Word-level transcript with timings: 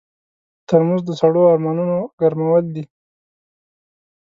ترموز 0.67 1.01
د 1.05 1.11
سړو 1.19 1.41
ارمانونو 1.53 1.97
ګرمول 2.19 2.65
دي. 2.75 2.83